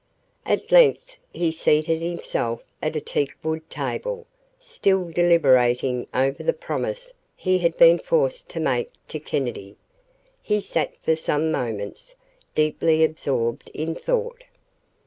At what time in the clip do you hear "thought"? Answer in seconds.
13.93-14.43